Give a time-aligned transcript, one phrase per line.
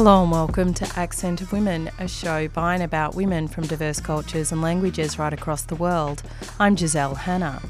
[0.00, 4.00] Hello and welcome to Accent of Women, a show by and about women from diverse
[4.00, 6.22] cultures and languages right across the world.
[6.58, 7.60] I'm Giselle Hanna.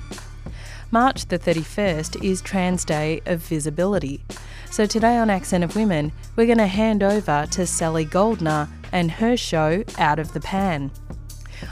[0.93, 4.23] March the 31st is Trans Day of Visibility.
[4.71, 9.11] So today on Accent of Women, we're going to hand over to Sally Goldner and
[9.11, 10.93] her show Out of the Pan.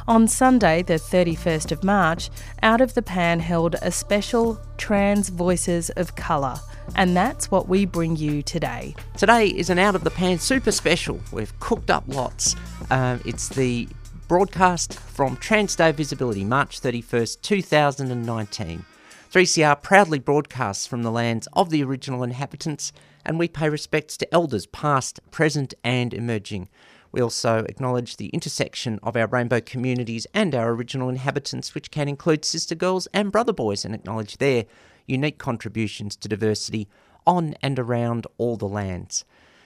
[0.09, 2.31] On Sunday, the 31st of March,
[2.65, 6.57] Out of the Pan held a special Trans Voices of Colour,
[6.97, 8.95] and that's what we bring you today.
[9.17, 11.21] Today is an Out of the Pan super special.
[11.33, 12.57] We've cooked up lots.
[12.91, 13.89] Um, it's the
[14.29, 18.85] broadcast from Trans Day Visibility, March 31st, 2019.
[19.33, 22.93] 3CR proudly broadcasts from the lands of the original inhabitants,
[23.25, 26.69] and we pay respects to elders past, present, and emerging.
[27.13, 32.09] We also acknowledge the intersection of our rainbow communities and our original inhabitants, which can
[32.09, 34.65] include sister girls and brother boys, and acknowledge their
[35.09, 36.89] unique contributions to diversity
[37.27, 39.25] on and around all the lands.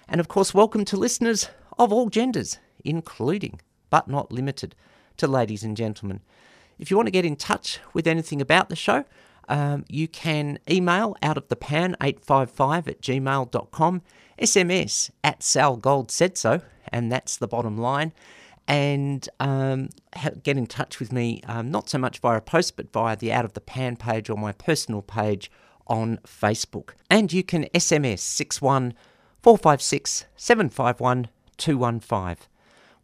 [0.09, 1.49] And of course, welcome to listeners
[1.79, 4.75] of all genders, including, but not limited,
[5.19, 6.21] to ladies and gentlemen.
[6.79, 9.05] If you want to get in touch with anything about the show,
[9.49, 14.03] um, you can email out of the pan 855 at gmail.com,
[14.39, 18.13] SMS at Sal Gold said so, and that's the bottom line.
[18.69, 19.91] And um,
[20.43, 23.33] get in touch with me, um, not so much via a post, but via the
[23.33, 25.51] Out of the Pan page or my personal page
[25.87, 26.91] on Facebook.
[27.11, 28.95] And you can SMS 61
[29.43, 32.37] 456 751 215.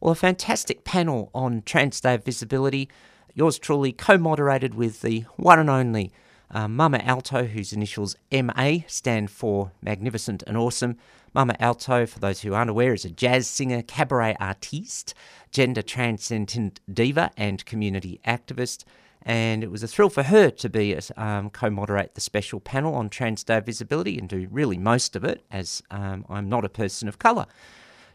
[0.01, 2.89] Well, a fantastic panel on Trans Day of Visibility.
[3.35, 6.13] Yours truly co moderated with the one and only
[6.51, 10.97] uh, Mama Alto, whose initials MA stand for Magnificent and Awesome.
[11.35, 15.15] Mama Alto, for those who aren't aware, is a jazz singer, cabaret artiste,
[15.51, 18.85] gender transcendent diva, and community activist.
[19.23, 23.11] And it was a thrill for her to be um, co-moderate the special panel on
[23.11, 27.09] Trans Day Visibility and do really most of it, as um, I'm not a person
[27.09, 27.47] of colour.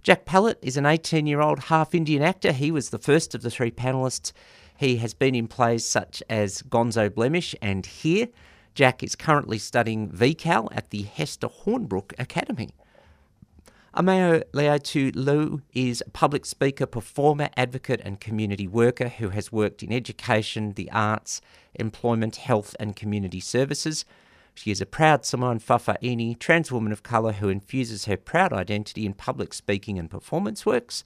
[0.02, 2.52] Jack Pallett is an 18-year-old half-Indian actor.
[2.52, 4.34] He was the first of the three panellists.
[4.76, 8.28] He has been in plays such as Gonzo Blemish and Here.
[8.76, 12.70] Jack is currently studying VCAL at the Hester Hornbrook Academy.
[13.96, 19.84] Amao Leota Lu is a public speaker, performer, advocate, and community worker who has worked
[19.84, 21.42] in education, the arts,
[21.76, 24.04] employment, health, and community services.
[24.56, 29.06] She is a proud Samoan Fa'afafine trans woman of colour who infuses her proud identity
[29.06, 31.04] in public speaking and performance works.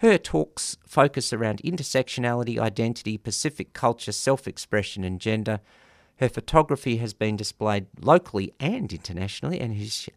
[0.00, 5.60] Her talks focus around intersectionality, identity, Pacific culture, self expression, and gender.
[6.20, 9.74] Her photography has been displayed locally and internationally, and,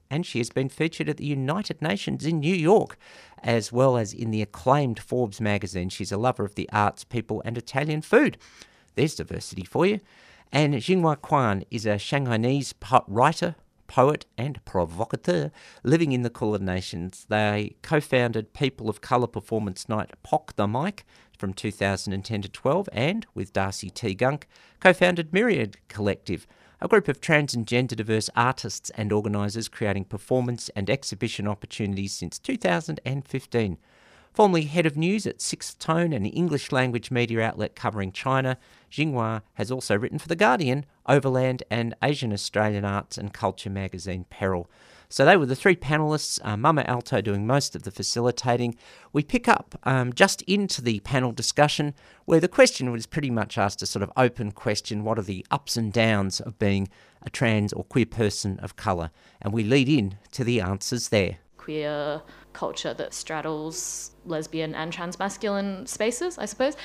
[0.10, 2.98] and she has been featured at the United Nations in New York,
[3.44, 5.90] as well as in the acclaimed Forbes magazine.
[5.90, 8.38] She's a lover of the arts, people, and Italian food.
[8.96, 10.00] There's diversity for you.
[10.50, 12.74] And Jinghua Qian is a Shanghainese
[13.10, 13.56] writer,
[13.94, 15.52] poet, and provocateur
[15.84, 17.28] living in the Kulin Nations.
[17.30, 21.06] They co founded People of Colour Performance Night POC the Mic
[21.38, 24.16] from 2010 to 12 and, with Darcy T.
[24.16, 24.48] Gunk,
[24.80, 26.48] co founded Myriad Collective,
[26.82, 32.14] a group of trans and gender diverse artists and organisers creating performance and exhibition opportunities
[32.14, 33.78] since 2015.
[34.34, 38.58] Formerly head of news at Sixth Tone, an English language media outlet covering China,
[38.92, 44.26] Jinghua has also written for The Guardian, Overland, and Asian Australian Arts and Culture magazine
[44.32, 44.68] Peril.
[45.08, 48.76] So they were the three panelists, uh, Mama Alto doing most of the facilitating.
[49.12, 51.94] We pick up um, just into the panel discussion
[52.26, 55.46] where the question was pretty much asked a sort of open question what are the
[55.52, 56.90] ups and downs of being
[57.22, 59.12] a trans or queer person of colour?
[59.40, 61.38] And we lead in to the answers there.
[61.58, 66.76] Queer culture that straddles lesbian and transmasculine spaces, I suppose.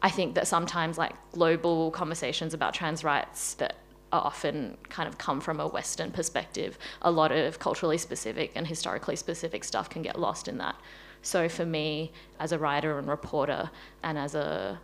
[0.00, 3.76] I think that sometimes, like global conversations about trans rights that
[4.12, 6.78] are often kind of come from a Western perspective.
[7.02, 10.76] A lot of culturally specific and historically specific stuff can get lost in that.
[11.20, 13.70] So for me, as a writer and reporter,
[14.02, 14.80] and as a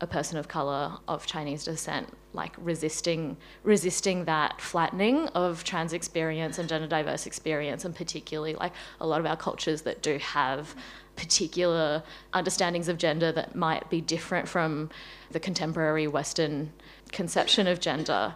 [0.00, 6.58] a person of color of Chinese descent, like resisting resisting that flattening of trans experience
[6.58, 10.74] and gender diverse experience, and particularly like a lot of our cultures that do have
[11.16, 12.02] particular
[12.32, 14.88] understandings of gender that might be different from
[15.32, 16.72] the contemporary Western
[17.12, 18.34] conception of gender,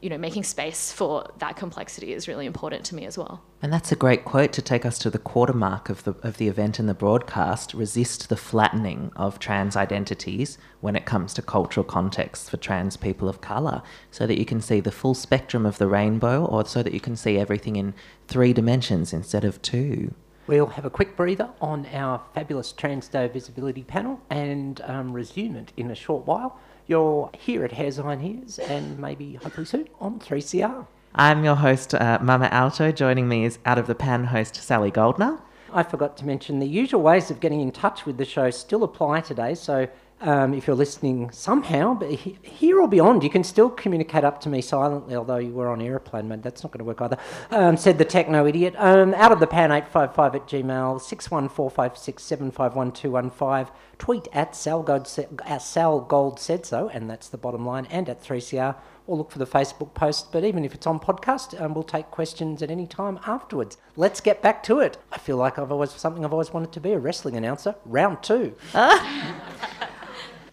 [0.00, 3.42] you know, making space for that complexity is really important to me as well.
[3.62, 6.36] And that's a great quote to take us to the quarter mark of the of
[6.36, 7.72] the event and the broadcast.
[7.72, 13.28] Resist the flattening of trans identities when it comes to cultural contexts for trans people
[13.28, 16.82] of colour, so that you can see the full spectrum of the rainbow, or so
[16.82, 17.94] that you can see everything in
[18.28, 20.14] three dimensions instead of two.
[20.46, 25.56] We'll have a quick breather on our fabulous Trans Day Visibility panel and um, resume
[25.56, 26.60] it in a short while.
[26.88, 30.86] You're here at Hares and Hyenas and maybe hopefully soon on 3CR.
[31.16, 32.92] I'm your host, uh, Mama Alto.
[32.92, 35.40] Joining me is Out of the Pan host Sally Goldner.
[35.72, 38.84] I forgot to mention the usual ways of getting in touch with the show still
[38.84, 39.56] apply today.
[39.56, 39.88] So
[40.20, 44.40] um, if you're listening somehow, but he, here or beyond, you can still communicate up
[44.42, 46.42] to me silently, although you were on aeroplane mode.
[46.42, 47.18] That's not going to work either.
[47.50, 48.74] Um, said the techno idiot.
[48.78, 53.68] Um, out of the pan 855 at gmail, 61456751215.
[53.98, 55.06] Tweet at Sal Gold,
[55.44, 58.74] at Sal Gold said so, and that's the bottom line, and at 3CR,
[59.06, 60.32] or look for the Facebook post.
[60.32, 63.76] But even if it's on podcast, um, we'll take questions at any time afterwards.
[63.96, 64.96] Let's get back to it.
[65.12, 67.74] I feel like I've always something I've always wanted to be a wrestling announcer.
[67.84, 68.54] Round two.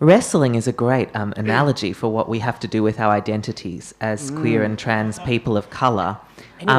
[0.04, 3.94] Wrestling is a great um, analogy for what we have to do with our identities
[4.02, 6.20] as queer and trans people of colour.
[6.58, 6.70] Think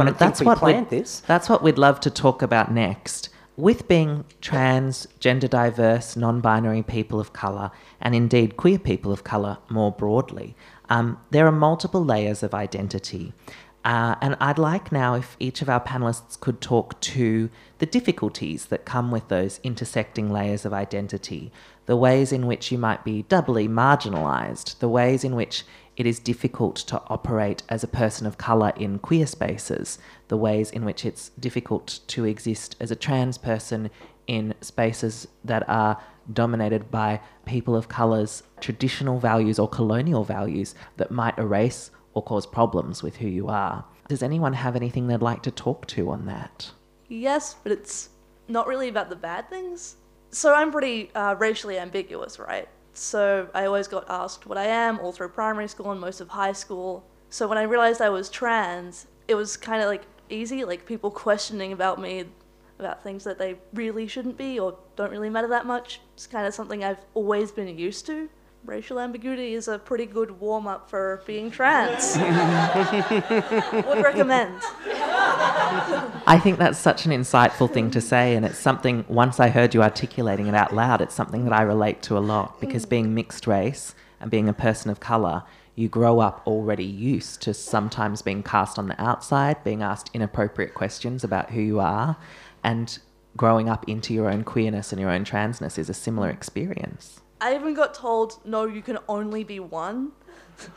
[0.41, 1.21] we what planned this.
[1.21, 3.31] That's what we'd love to talk about next.
[3.57, 9.25] With being trans, gender diverse, non binary people of colour, and indeed queer people of
[9.25, 10.55] colour more broadly,
[10.91, 13.33] um, there are multiple layers of identity.
[13.85, 18.67] Uh, and I'd like now if each of our panelists could talk to the difficulties
[18.67, 21.53] that come with those intersecting layers of identity,
[21.87, 25.65] the ways in which you might be doubly marginalised, the ways in which
[25.97, 29.99] it is difficult to operate as a person of colour in queer spaces,
[30.29, 33.91] the ways in which it's difficult to exist as a trans person
[34.27, 36.01] in spaces that are
[36.33, 42.47] dominated by people of color's traditional values or colonial values that might erase or cause
[42.47, 43.85] problems with who you are.
[44.09, 46.71] Does anyone have anything they'd like to talk to on that?
[47.09, 48.09] Yes, but it's
[48.49, 49.97] not really about the bad things.
[50.35, 52.69] So I'm pretty uh, racially ambiguous, right?
[52.93, 56.29] So I always got asked what I am all through primary school and most of
[56.29, 57.05] high school.
[57.31, 61.13] So when I realized I was trans, it was kind of like easy, like people
[61.13, 62.25] questioning about me
[62.81, 66.01] about things that they really shouldn't be or don't really matter that much.
[66.15, 68.29] It's kind of something I've always been used to.
[68.65, 72.17] Racial ambiguity is a pretty good warm up for being trans.
[73.87, 74.61] Would recommend.
[76.27, 79.75] I think that's such an insightful thing to say, and it's something, once I heard
[79.75, 83.15] you articulating it out loud, it's something that I relate to a lot because being
[83.15, 85.43] mixed race and being a person of colour,
[85.75, 90.75] you grow up already used to sometimes being cast on the outside, being asked inappropriate
[90.75, 92.17] questions about who you are,
[92.63, 92.99] and
[93.37, 97.21] growing up into your own queerness and your own transness is a similar experience.
[97.41, 100.13] I even got told, no, you can only be one.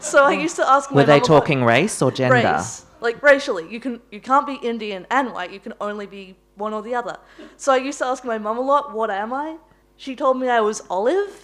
[0.00, 2.34] so I used to ask my Were they talking race or gender?
[2.34, 3.64] race, like racially.
[3.74, 5.50] You can you can't be Indian and white.
[5.56, 6.22] You can only be
[6.64, 7.16] one or the other.
[7.56, 9.48] So I used to ask my mum a lot, "What am I?"
[9.96, 11.34] She told me I was olive.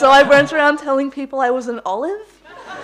[0.00, 2.26] So I went around telling people I was an olive.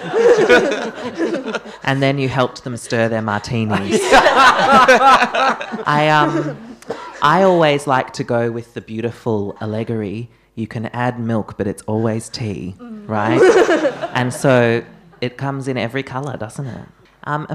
[1.85, 4.01] and then you helped them stir their martinis.
[5.99, 6.33] I um,
[7.23, 10.29] I always like to go with the beautiful allegory.
[10.55, 12.75] You can add milk, but it's always tea,
[13.07, 13.41] right?
[14.21, 14.85] and so
[15.21, 16.89] it comes in every colour, doesn't it?
[17.25, 17.47] Um,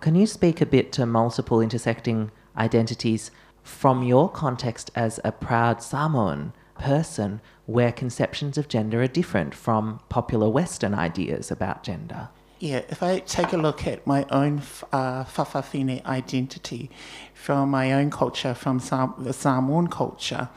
[0.00, 3.30] can you speak a bit to multiple intersecting identities
[3.62, 10.00] from your context as a proud Samoan person, where conceptions of gender are different from
[10.08, 12.28] popular Western ideas about gender?
[12.60, 14.62] Yeah, if I take a look at my own
[14.92, 16.90] uh, Fa'afafine identity
[17.32, 20.48] from my own culture, from Sam- the Samoan culture,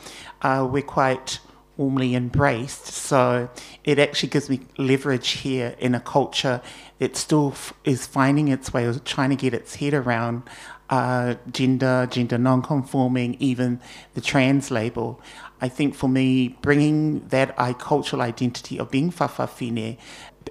[0.41, 1.39] uh, we're quite
[1.77, 2.87] warmly embraced.
[2.87, 3.49] So
[3.83, 6.61] it actually gives me leverage here in a culture
[7.01, 10.43] that still f- is finding its way trying to get its head around
[10.91, 13.79] uh, gender, gender non-conforming, even
[14.13, 15.19] the trans label.
[15.59, 19.97] I think for me, bringing that I cultural identity of being Fa'afafine,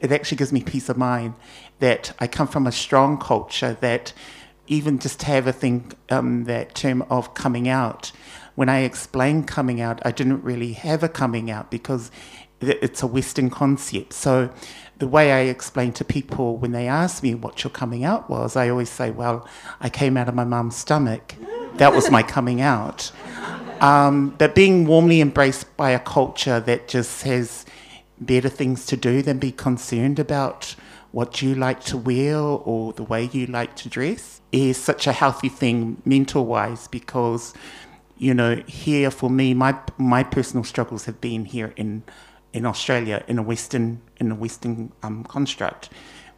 [0.02, 1.34] it actually gives me peace of mind
[1.78, 4.12] that I come from a strong culture that
[4.66, 8.10] even just have a thing, um, that term of coming out,
[8.56, 12.10] when I explained coming out, I didn't really have a coming out because
[12.60, 14.12] it's a Western concept.
[14.14, 14.50] So
[15.00, 18.54] the way I explain to people when they ask me what your coming out was,
[18.54, 19.48] I always say, well,
[19.80, 21.34] I came out of my mum's stomach.
[21.74, 23.10] That was my coming out.
[23.80, 27.64] Um, but being warmly embraced by a culture that just has
[28.20, 30.76] better things to do than be concerned about
[31.12, 35.12] what you like to wear or the way you like to dress is such a
[35.12, 37.54] healthy thing mental wise because
[38.18, 42.04] you know here for me my my personal struggles have been here in
[42.52, 45.90] in Australia in a western in a western um, construct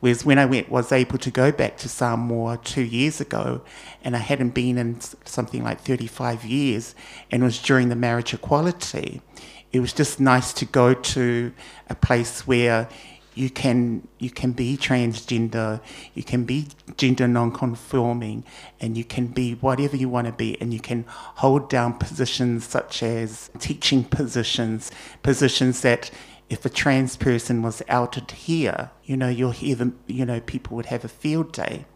[0.02, 3.60] Whereas when I went, was able to go back to Samoa two years ago,
[4.02, 6.96] and I hadn't been in something like 35 years,
[7.30, 9.22] and it was during the marriage equality.
[9.70, 11.52] It was just nice to go to
[11.88, 12.88] a place where
[13.34, 15.80] you can you can be transgender,
[16.14, 18.44] you can be gender non-conforming,
[18.80, 22.66] and you can be whatever you want to be, and you can hold down positions
[22.66, 24.90] such as teaching positions,
[25.22, 26.10] positions that
[26.50, 30.76] if a trans person was outed here, you know, you'll hear them, you know, people
[30.76, 31.86] would have a field day.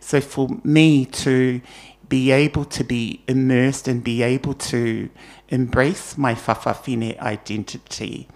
[0.00, 1.60] So for me to
[2.08, 5.10] be able to be immersed and be able to
[5.48, 8.28] embrace my Fa'afafine identity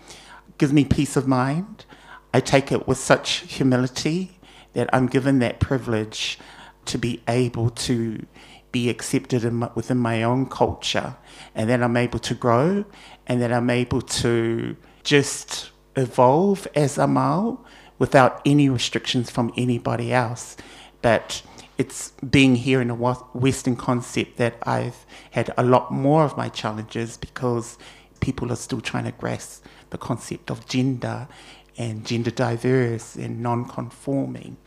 [0.58, 1.86] gives me peace of mind.
[2.32, 4.38] I take it with such humility
[4.72, 6.38] that I'm given that privilege
[6.86, 8.24] to be able to
[8.72, 11.16] be accepted in my, within my own culture
[11.54, 12.84] and that I'm able to grow
[13.26, 17.58] and that I'm able to just evolve as a Mao
[17.98, 20.56] without any restrictions from anybody else.
[21.02, 21.42] But
[21.78, 26.48] it's being here in a Western concept that I've had a lot more of my
[26.48, 27.78] challenges because
[28.20, 31.26] people are still trying to grasp the concept of gender
[31.80, 34.58] and gender diverse and non-conforming.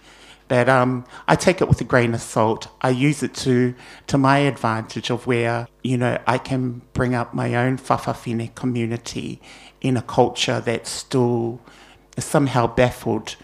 [0.48, 2.68] But um, I take it with a grain of salt.
[2.82, 3.76] I use it to
[4.08, 9.42] to my advantage of where you know I can bring up my own Fa'afafine community
[9.80, 11.62] in a culture that's still
[12.18, 13.36] somehow baffled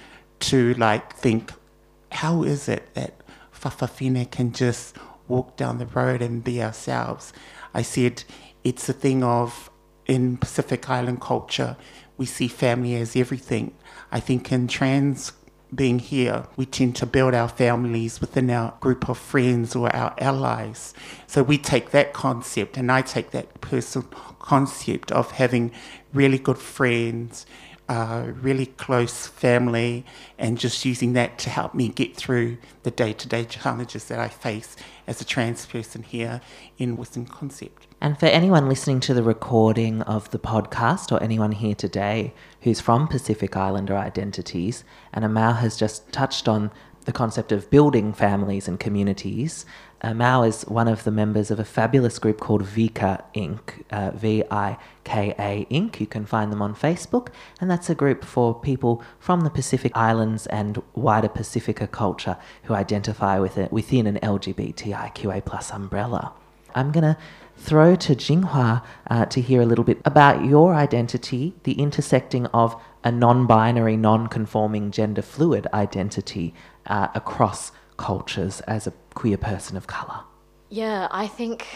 [0.51, 1.53] to like think,
[2.11, 3.13] how is it that
[3.53, 4.97] Fa'afafine can just
[5.27, 7.33] walk down the road and be ourselves?
[7.73, 8.23] I said
[8.63, 9.69] it's a thing of
[10.09, 11.77] in Pacific Island culture,
[12.19, 13.73] we see family as everything.
[14.11, 15.31] I think in trans
[15.73, 20.13] being here, we tend to build our families within our group of friends or our
[20.19, 20.93] allies.
[21.27, 24.07] So we take that concept, and I take that personal
[24.39, 25.71] concept of having
[26.13, 27.45] really good friends,
[27.89, 30.05] uh, really close family,
[30.37, 34.19] and just using that to help me get through the day to day challenges that
[34.19, 34.75] I face
[35.07, 36.39] as a trans person here
[36.77, 37.87] in Western Concept.
[37.99, 42.79] And for anyone listening to the recording of the podcast or anyone here today who's
[42.79, 46.71] from Pacific Islander identities, and Amao has just touched on
[47.05, 49.65] the concept of building families and communities.
[50.01, 54.11] Uh, Mao is one of the members of a fabulous group called Vika Inc., uh,
[54.11, 55.99] V I K A Inc.
[55.99, 57.27] You can find them on Facebook,
[57.59, 62.73] and that's a group for people from the Pacific Islands and wider Pacifica culture who
[62.73, 66.31] identify with it within an LGBTIQA plus umbrella.
[66.75, 67.17] I'm going to
[67.57, 72.81] throw to Jinghua uh, to hear a little bit about your identity, the intersecting of
[73.03, 76.53] a non binary, non conforming, gender fluid identity
[76.85, 80.21] uh, across cultures as a queer person of colour.
[80.69, 81.67] Yeah, I think,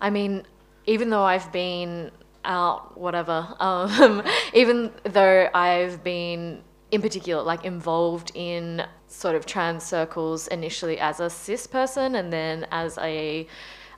[0.00, 0.44] I mean,
[0.86, 2.10] even though I've been
[2.44, 4.22] out, whatever, um,
[4.54, 11.18] even though I've been in particular like involved in sort of trans circles initially as
[11.20, 13.46] a cis person and then as a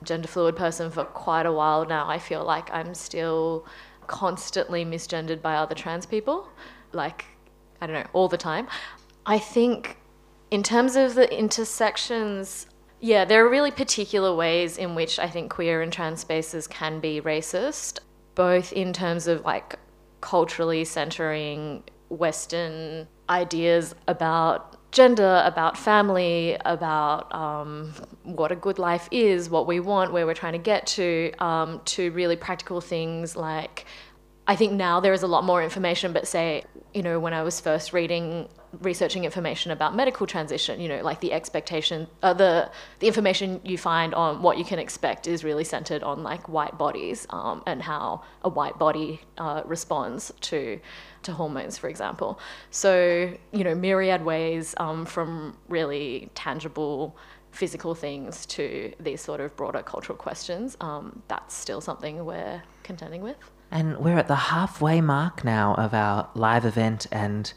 [0.03, 3.67] gender fluid person for quite a while now, I feel like I'm still
[4.07, 6.49] constantly misgendered by other trans people.
[6.93, 7.27] Like,
[7.81, 8.67] I don't know, all the time.
[9.27, 9.98] I think
[10.51, 12.67] in terms of the intersections,
[13.01, 17.01] yeah, there are really particular ways in which I think queer and trans spaces can
[17.01, 18.01] be racist,
[18.35, 19.79] both in terms of like
[20.21, 29.51] culturally centering Western ideas about gender, about family, about um, what a good life is,
[29.51, 33.85] what we want, where we're trying to get to, um, to really practical things like.
[34.49, 36.65] I think now there is a lot more information, but say,
[36.95, 38.49] you know, when I was first reading,
[38.81, 43.77] researching information about medical transition, you know, like the expectation, uh, the the information you
[43.77, 47.83] find on what you can expect is really centered on like white bodies um, and
[47.83, 50.81] how a white body uh, responds to
[51.25, 52.41] to hormones, for example.
[52.71, 57.19] So, you know, myriad ways um, from really tangible
[57.51, 60.75] physical things to these sort of broader cultural questions.
[60.81, 63.37] Um, that's still something we're contending with.
[63.71, 67.53] And we're at the halfway mark now of our live event and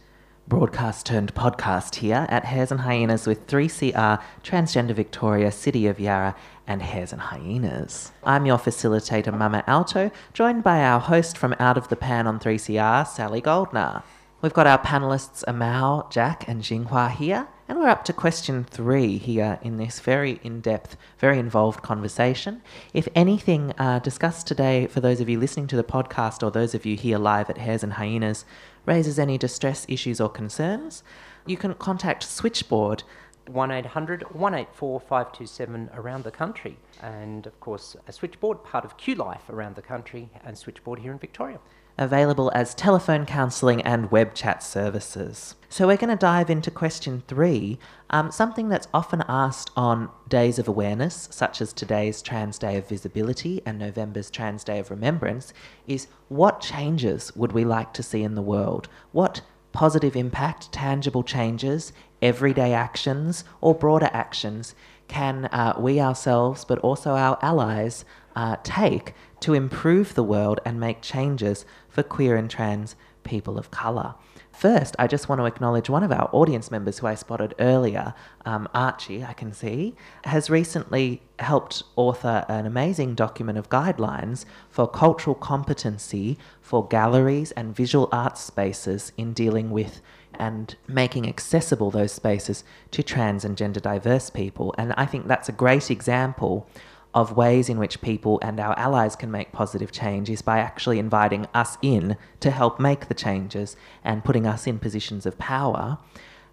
[0.46, 6.36] broadcast turned podcast here at Hares and Hyenas with 3CR, Transgender Victoria, City of Yarra,
[6.68, 8.12] and Hares and Hyenas.
[8.26, 12.40] I'm your facilitator, Mama Alto, joined by our host from Out of the Pan on
[12.40, 14.04] 3CR, Sally Goldner.
[14.42, 19.20] We've got our panelists Amao, Jack, and Jinghua here, and we're up to question three
[19.20, 22.64] here in this very in depth, very involved conversation.
[22.92, 26.74] If anything uh, discussed today, for those of you listening to the podcast or those
[26.74, 28.44] of you here live at Hares and Hyenas,
[28.88, 31.04] raises any distress issues or concerns,
[31.46, 33.04] you can contact Switchboard
[33.46, 36.80] 1800 184 527 around the country.
[37.00, 41.12] And of course, a switchboard, part of Q Life around the country, and switchboard here
[41.12, 41.60] in Victoria.
[41.98, 45.56] Available as telephone counselling and web chat services.
[45.70, 47.80] So, we're going to dive into question three.
[48.10, 52.88] Um, something that's often asked on days of awareness, such as today's Trans Day of
[52.88, 55.54] Visibility and November's Trans Day of Remembrance,
[55.88, 58.90] is what changes would we like to see in the world?
[59.12, 64.76] What positive impact, tangible changes, everyday actions, or broader actions
[65.08, 70.80] can uh, we ourselves, but also our allies, uh, take to improve the world and
[70.80, 74.16] make changes for queer and trans people of colour.
[74.52, 78.14] First, I just want to acknowledge one of our audience members who I spotted earlier,
[78.46, 79.96] um, Archie, I can see,
[80.26, 87.76] has recently helped author an amazing document of guidelines for cultural competency for galleries and
[87.76, 90.02] visual arts spaces in dealing with
[90.36, 94.76] and making accessible those spaces to trans and gender diverse people.
[94.78, 96.68] And I think that's a great example
[97.14, 101.00] of ways in which people and our allies can make positive change is by actually
[101.00, 105.98] inviting us in to help make the changes and putting us in positions of power.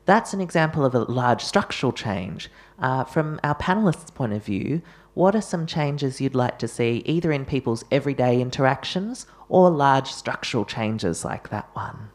[0.04, 2.50] That's an example of a large structural change.
[2.78, 4.82] Uh, from our panelists' point of view,
[5.14, 10.10] what are some changes you'd like to see either in people's everyday interactions or large
[10.10, 12.10] structural changes like that one?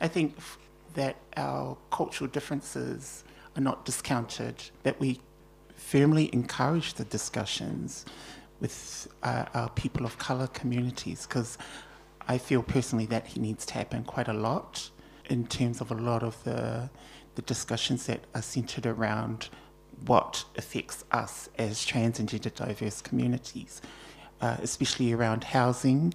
[0.00, 0.36] I think
[0.94, 3.24] that our cultural differences
[3.56, 5.20] are not discounted, that we
[5.76, 8.04] firmly encourage the discussions
[8.60, 11.58] with uh, our people of colour communities because
[12.26, 14.90] I feel personally that he needs to happen quite a lot
[15.28, 16.88] in terms of a lot of the,
[17.34, 19.48] the discussions that are centred around
[20.06, 23.80] what affects us as trans and gender diverse communities,
[24.40, 26.12] uh, especially around housing,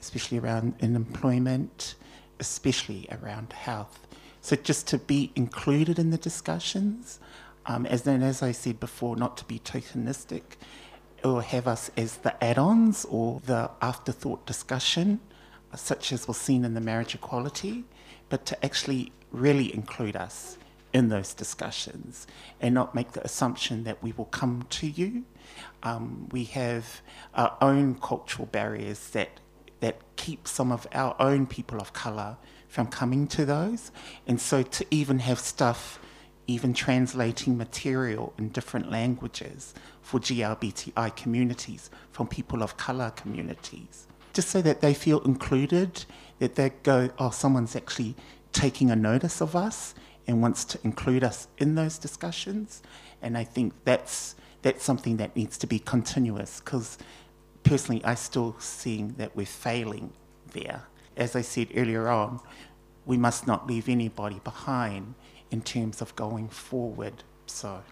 [0.00, 1.94] especially around employment,
[2.38, 4.06] especially around health.
[4.40, 7.20] So just to be included in the discussions,
[7.66, 10.42] um, as then as I said before, not to be tokenistic
[11.22, 15.20] or have us as the add-ons or the afterthought discussion,
[15.74, 17.84] such as was seen in the marriage equality,
[18.28, 20.56] but to actually really include us
[20.92, 22.26] in those discussions
[22.60, 25.24] and not make the assumption that we will come to you.
[25.82, 27.00] Um, we have
[27.34, 29.40] our own cultural barriers that
[29.80, 32.36] that keep some of our own people of colour
[32.68, 33.90] from coming to those.
[34.26, 35.98] And so to even have stuff
[36.50, 44.06] even translating material in different languages for GLBTI communities from people of colour communities.
[44.32, 46.04] Just so that they feel included,
[46.38, 48.16] that they go, oh, someone's actually
[48.52, 49.94] taking a notice of us
[50.26, 52.82] and wants to include us in those discussions.
[53.22, 56.98] And I think that's, that's something that needs to be continuous because
[57.62, 60.12] personally, I still seeing that we're failing
[60.52, 60.84] there.
[61.16, 62.40] As I said earlier on,
[63.06, 65.14] we must not leave anybody behind
[65.50, 67.22] in terms of going forward.
[67.46, 67.82] So,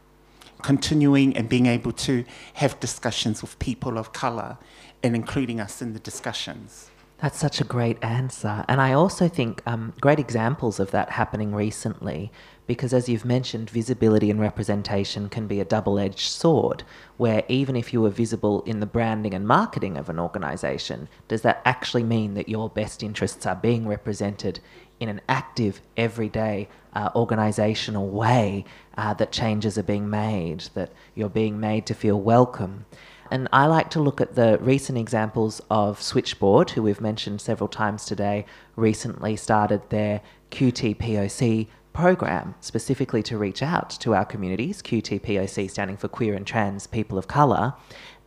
[0.63, 4.59] continuing and being able to have discussions with people of colour
[5.03, 6.91] and including us in the discussions.
[7.19, 8.65] That's such a great answer.
[8.69, 12.31] And I also think um, great examples of that happening recently,
[12.69, 16.85] because as you've mentioned, visibility and representation can be a double edged sword,
[17.17, 21.43] where even if you are visible in the branding and marketing of an organisation, does
[21.43, 24.61] that actually mean that your best interests are being represented
[25.01, 28.65] in an active, everyday, uh, organisational way
[28.97, 32.87] uh, that changes are being made, that you're being made to feel welcome.
[33.31, 37.69] And I like to look at the recent examples of Switchboard, who we've mentioned several
[37.69, 45.71] times today, recently started their QTPOC program specifically to reach out to our communities, QTPOC
[45.71, 47.75] standing for Queer and Trans People of Colour.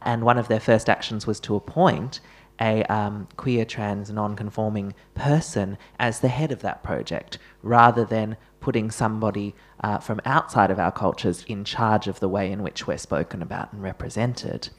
[0.04, 2.20] And one of their first actions was to appoint
[2.62, 8.38] a um, queer, trans, non conforming person as the head of that project rather than
[8.60, 12.86] putting somebody uh, from outside of our cultures in charge of the way in which
[12.86, 14.69] we're spoken about and represented.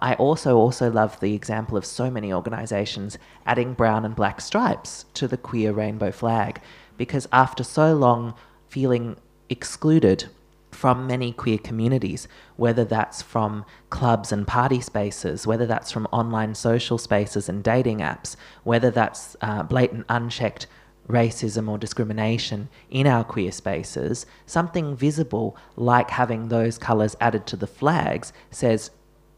[0.00, 5.04] I also also love the example of so many organisations adding brown and black stripes
[5.14, 6.60] to the queer rainbow flag
[6.96, 8.34] because after so long
[8.68, 9.16] feeling
[9.48, 10.28] excluded
[10.80, 16.54] from many queer communities, whether that's from clubs and party spaces, whether that's from online
[16.54, 20.66] social spaces and dating apps, whether that's uh, blatant unchecked
[21.06, 27.56] racism or discrimination in our queer spaces, something visible like having those colours added to
[27.56, 28.90] the flags says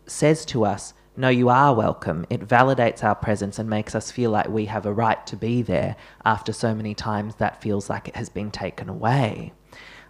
[0.06, 2.24] says to us, no, you are welcome.
[2.30, 5.60] It validates our presence and makes us feel like we have a right to be
[5.60, 9.54] there after so many times that feels like it has been taken away.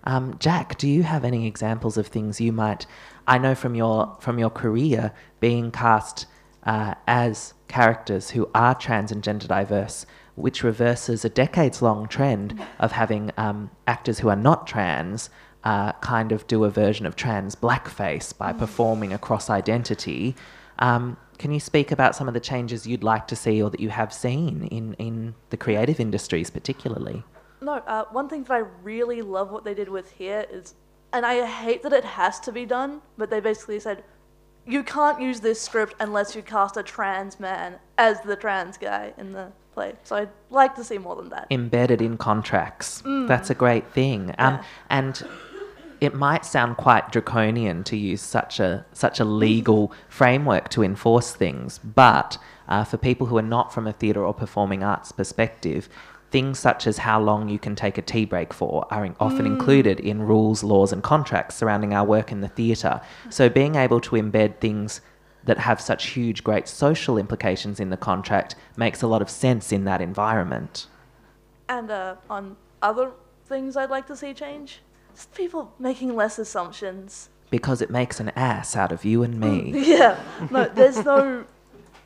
[0.05, 2.87] Um, Jack, do you have any examples of things you might?
[3.27, 6.27] I know from your from your career being cast
[6.65, 12.93] uh, as characters who are trans and gender diverse, which reverses a decades-long trend of
[12.93, 15.31] having um, actors who are not trans
[15.65, 20.35] uh, kind of do a version of trans blackface by performing a cross identity.
[20.79, 23.81] Um, can you speak about some of the changes you'd like to see or that
[23.81, 27.25] you have seen in, in the creative industries, particularly?
[27.62, 30.75] No, uh, one thing that I really love what they did with here is,
[31.12, 34.03] and I hate that it has to be done, but they basically said,
[34.66, 39.12] you can't use this script unless you cast a trans man as the trans guy
[39.18, 39.94] in the play.
[40.05, 41.46] So I'd like to see more than that.
[41.51, 43.03] Embedded in contracts.
[43.03, 43.27] Mm.
[43.27, 44.35] That's a great thing.
[44.38, 44.64] Um, yeah.
[44.90, 45.25] And
[46.01, 51.33] it might sound quite draconian to use such a such a legal framework to enforce
[51.33, 55.88] things, but uh, for people who are not from a theatre or performing arts perspective,
[56.33, 60.01] things such as how long you can take a tea break for are often included
[60.01, 63.01] in rules, laws, and contracts surrounding our work in the theatre.
[63.29, 65.03] So being able to embed things
[65.45, 69.73] that have such huge, great social implications in the contract makes a lot of sense
[69.73, 70.87] in that environment.
[71.68, 73.12] And uh, on other
[73.47, 74.81] things I'd like to see change,
[75.14, 77.29] just people making less assumptions.
[77.51, 79.73] Because it makes an ass out of you and me.
[79.75, 80.18] Yeah,
[80.51, 81.45] no, there's no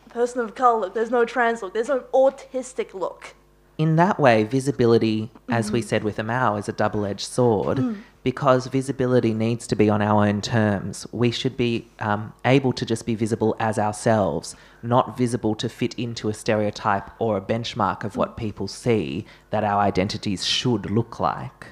[0.08, 3.34] person of color look, there's no trans look, there's no autistic look.
[3.78, 8.66] In that way, visibility, as we said with Amao, is a double edged sword because
[8.66, 11.06] visibility needs to be on our own terms.
[11.12, 15.94] We should be um, able to just be visible as ourselves, not visible to fit
[15.94, 21.20] into a stereotype or a benchmark of what people see that our identities should look
[21.20, 21.66] like.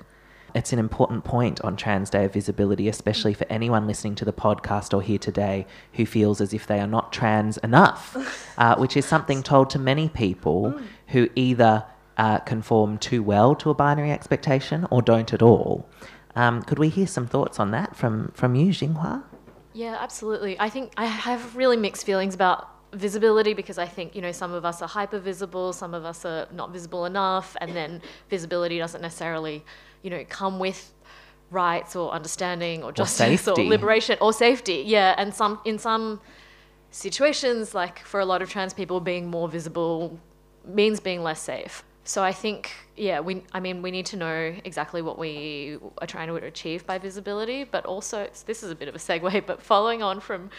[0.54, 4.32] It's an important point on Trans Day of Visibility, especially for anyone listening to the
[4.32, 8.16] podcast or here today who feels as if they are not trans enough,
[8.58, 11.84] uh, which is something told to many people who either
[12.16, 15.88] uh, conform too well to a binary expectation or don't at all.
[16.36, 19.22] Um, could we hear some thoughts on that from, from you, Jinghua?
[19.72, 20.58] Yeah, absolutely.
[20.58, 24.52] I think I have really mixed feelings about visibility because I think, you know, some
[24.52, 28.00] of us are hyper visible, some of us are not visible enough, and then
[28.30, 29.64] visibility doesn't necessarily,
[30.02, 30.92] you know, come with
[31.50, 33.68] rights or understanding or justice or, safety.
[33.68, 34.84] liberation or safety.
[34.86, 36.20] Yeah, and some in some
[36.90, 40.18] situations like for a lot of trans people being more visible
[40.64, 41.82] means being less safe.
[42.06, 46.06] So I think, yeah, we, I mean, we need to know exactly what we are
[46.06, 49.62] trying to achieve by visibility, but also, this is a bit of a segue, but
[49.62, 50.50] following on from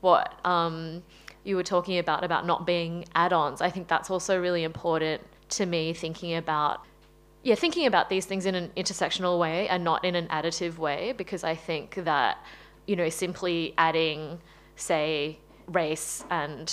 [0.00, 1.02] what um,
[1.44, 5.66] you were talking about, about not being add-ons, I think that's also really important to
[5.66, 6.82] me thinking about,
[7.42, 11.12] yeah, thinking about these things in an intersectional way and not in an additive way,
[11.12, 12.38] because I think that,
[12.86, 14.40] you know, simply adding,
[14.76, 16.72] say, race and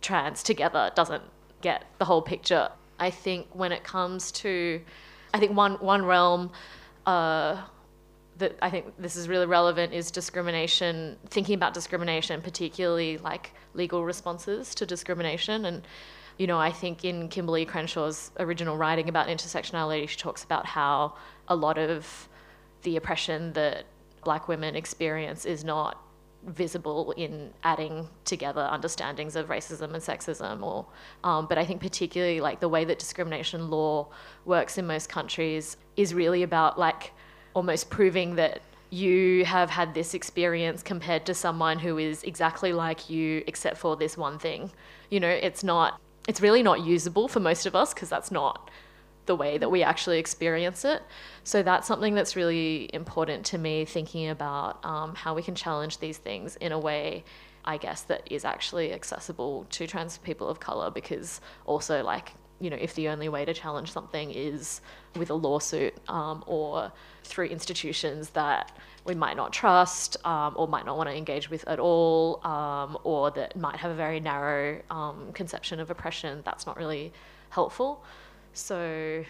[0.00, 1.24] trans together doesn't
[1.60, 2.70] get the whole picture.
[2.98, 4.80] I think when it comes to,
[5.34, 6.50] I think one one realm
[7.04, 7.62] uh,
[8.38, 11.16] that I think this is really relevant is discrimination.
[11.28, 15.86] Thinking about discrimination, particularly like legal responses to discrimination, and
[16.38, 21.14] you know, I think in Kimberlé Crenshaw's original writing about intersectionality, she talks about how
[21.48, 22.28] a lot of
[22.82, 23.84] the oppression that
[24.22, 26.02] black women experience is not
[26.46, 30.86] visible in adding together understandings of racism and sexism or
[31.24, 34.06] um, but i think particularly like the way that discrimination law
[34.44, 37.12] works in most countries is really about like
[37.54, 43.10] almost proving that you have had this experience compared to someone who is exactly like
[43.10, 44.70] you except for this one thing.
[45.10, 48.70] You know it's not it's really not usable for most of us because that's not
[49.26, 51.02] the way that we actually experience it.
[51.44, 55.98] So that's something that's really important to me, thinking about um, how we can challenge
[55.98, 57.24] these things in a way,
[57.64, 60.90] I guess, that is actually accessible to trans people of color.
[60.90, 64.80] Because also, like, you know, if the only way to challenge something is
[65.16, 66.90] with a lawsuit um, or
[67.24, 68.72] through institutions that
[69.04, 72.96] we might not trust um, or might not want to engage with at all, um,
[73.04, 77.12] or that might have a very narrow um, conception of oppression, that's not really
[77.50, 78.04] helpful.
[78.56, 79.22] So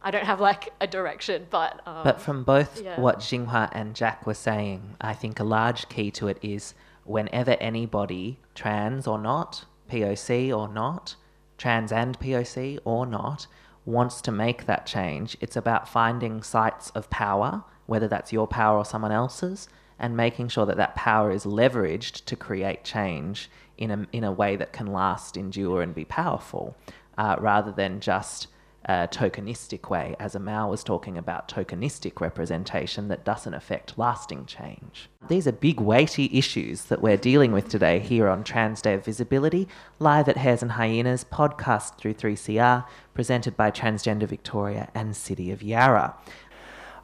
[0.00, 2.98] I don't have like a direction, but um, But from both yeah.
[3.00, 7.56] what Jinghua and Jack were saying, I think a large key to it is whenever
[7.60, 11.16] anybody, trans or not, POC or not,
[11.58, 13.48] trans and POC or not,
[13.84, 18.78] wants to make that change, it's about finding sites of power, whether that's your power
[18.78, 23.90] or someone else's, and making sure that that power is leveraged to create change in
[23.90, 26.76] a, in a way that can last, endure, and be powerful,
[27.18, 28.46] uh, rather than just
[28.84, 35.10] a tokenistic way, as Amao was talking about tokenistic representation that doesn't affect lasting change.
[35.28, 39.04] These are big, weighty issues that we're dealing with today here on Trans Day of
[39.04, 45.50] Visibility, live at Hares and Hyenas, podcast through 3CR, presented by Transgender Victoria and City
[45.50, 46.16] of Yarra.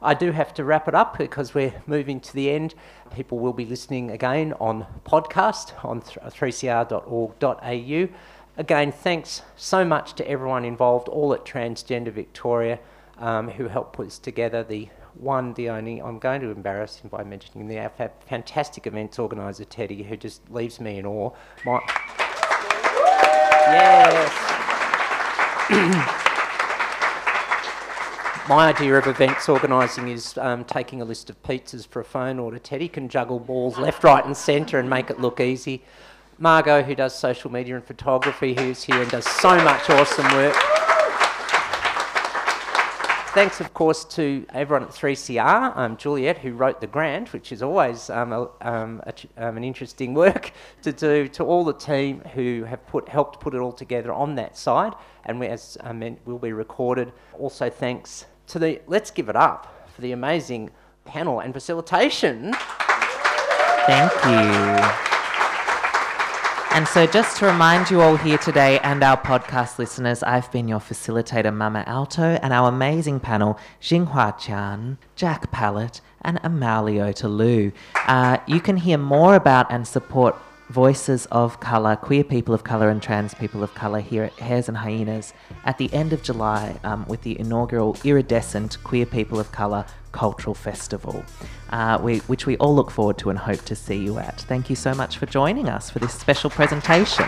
[0.01, 2.75] I do have to wrap it up because we're moving to the end.
[3.15, 8.07] People will be listening again on podcast on 3cr.org.au.
[8.57, 12.79] Again, thanks so much to everyone involved, all at Transgender Victoria,
[13.19, 14.63] um, who helped put this together.
[14.63, 17.91] The one, the only, I'm going to embarrass him by mentioning the
[18.25, 21.29] fantastic events organiser, Teddy, who just leaves me in awe.
[21.65, 21.79] My,
[23.67, 24.33] yes.
[28.49, 32.39] My idea of events organising is um, taking a list of pizzas for a phone
[32.39, 32.57] order.
[32.57, 35.83] Teddy can juggle balls left, right, and centre and make it look easy.
[36.39, 40.55] Margot, who does social media and photography, who's here and does so much awesome work.
[43.29, 47.61] thanks, of course, to everyone at 3CR, um, Juliet, who wrote the grant, which is
[47.61, 50.51] always um, a, um, a, um, an interesting work
[50.83, 54.35] to do, to all the team who have put, helped put it all together on
[54.35, 54.93] that side,
[55.25, 57.13] and we, as I meant, will be recorded.
[57.37, 60.69] Also, thanks to the, let's give it up for the amazing
[61.05, 62.53] panel and facilitation.
[63.85, 65.16] Thank you.
[66.77, 70.67] And so, just to remind you all here today and our podcast listeners, I've been
[70.67, 77.35] your facilitator, Mama Alto, and our amazing panel, Jinghua Qian, Jack Pallett, and Amao Leota
[77.35, 77.71] Lu.
[78.05, 80.35] Uh, you can hear more about and support
[80.69, 84.67] voices of colour, queer people of colour, and trans people of colour here at Hares
[84.67, 85.33] and Hyenas
[85.65, 90.55] at the end of July um, with the inaugural Iridescent Queer People of Colour Cultural
[90.55, 91.23] Festival,
[91.69, 94.41] uh, we, which we all look forward to and hope to see you at.
[94.41, 97.25] Thank you so much for joining us for this special presentation.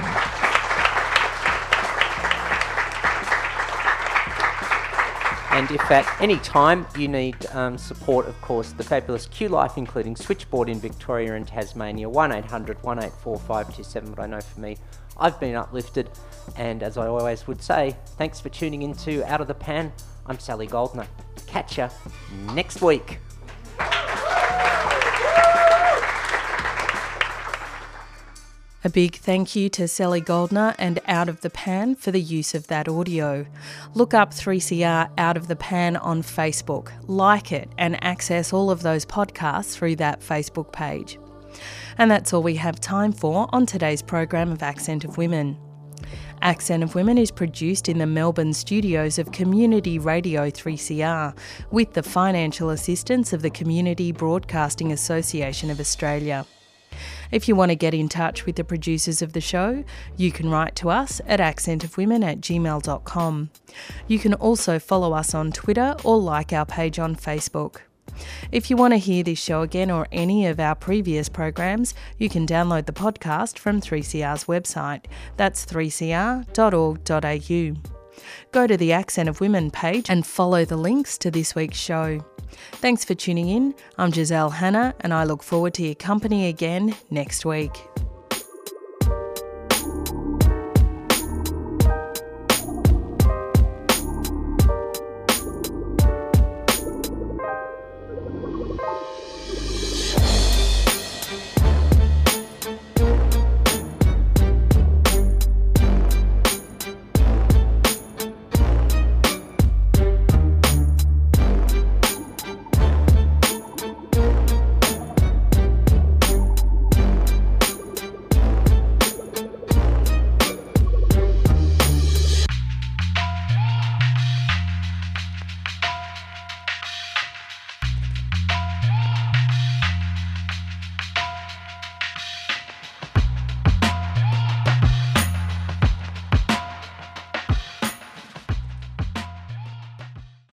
[5.51, 9.77] And if at any time you need um, support, of course, the fabulous Q Life,
[9.77, 14.13] including Switchboard in Victoria and Tasmania, 1800 184 527.
[14.13, 14.77] But I know for me,
[15.15, 16.09] I've been uplifted.
[16.55, 19.91] And as I always would say, thanks for tuning into Out of the Pan.
[20.25, 21.07] I'm Sally Goldner.
[21.49, 21.89] Catch you
[22.53, 23.19] next week.
[28.81, 32.55] A big thank you to Sally Goldner and Out of the Pan for the use
[32.55, 33.45] of that audio.
[33.93, 38.81] Look up 3CR Out of the Pan on Facebook, like it, and access all of
[38.81, 41.19] those podcasts through that Facebook page.
[41.97, 45.57] And that's all we have time for on today's program of Accent of Women.
[46.41, 51.35] Accent of Women is produced in the Melbourne studios of Community Radio 3CR
[51.71, 56.45] with the financial assistance of the Community Broadcasting Association of Australia.
[57.31, 59.83] If you want to get in touch with the producers of the show,
[60.17, 63.49] you can write to us at accentofwomen at gmail.com.
[64.07, 67.81] You can also follow us on Twitter or like our page on Facebook.
[68.51, 72.29] If you want to hear this show again or any of our previous programs, you
[72.29, 75.05] can download the podcast from 3CR's website.
[75.37, 76.45] That's 3cr.org.au.
[78.51, 82.19] Go to the Accent of Women page and follow the links to this week's show.
[82.73, 83.75] Thanks for tuning in.
[83.97, 87.77] I'm Giselle Hanna, and I look forward to your company again next week.